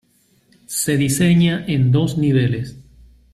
[0.65, 2.75] Se diseña en dos niveles.